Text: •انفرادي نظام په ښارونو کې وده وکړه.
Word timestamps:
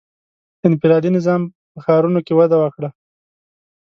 •انفرادي 0.67 1.09
نظام 1.17 1.41
په 1.71 1.79
ښارونو 1.85 2.19
کې 2.25 2.33
وده 2.39 2.57
وکړه. 2.59 2.89